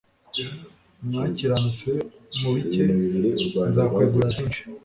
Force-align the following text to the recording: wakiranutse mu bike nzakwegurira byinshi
wakiranutse 1.17 1.89
mu 2.39 2.49
bike 2.55 2.83
nzakwegurira 3.69 4.27
byinshi 4.37 4.61